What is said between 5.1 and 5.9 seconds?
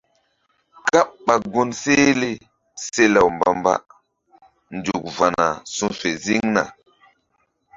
va̧na su